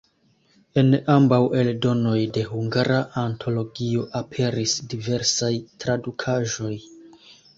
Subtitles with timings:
[0.81, 5.53] En ambaŭ eldonoj de Hungara Antologio aperis diversaj
[5.85, 6.75] tradukaĵoj.